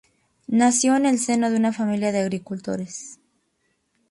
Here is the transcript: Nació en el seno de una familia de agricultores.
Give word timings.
Nació 0.47 0.95
en 0.95 1.05
el 1.05 1.19
seno 1.19 1.51
de 1.51 1.57
una 1.57 1.73
familia 1.73 2.11
de 2.11 2.21
agricultores. 2.21 3.19